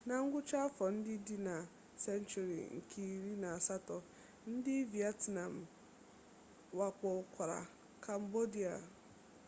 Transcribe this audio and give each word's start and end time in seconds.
na 0.07 0.15
ngwụcha 0.23 0.57
afọ 0.67 0.85
ndị 0.95 1.13
dị 1.25 1.35
na 1.47 1.55
senchuri 2.03 2.59
nke 2.75 2.99
iri 3.15 3.33
na 3.43 3.49
asatọ 3.57 3.97
ndị 4.51 4.75
vietnam 4.93 5.53
wakpokwara 6.77 7.59
kambodia 8.03 8.73